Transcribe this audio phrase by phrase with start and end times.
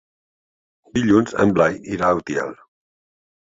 [0.99, 2.59] Dilluns en Blai irà a Utiel.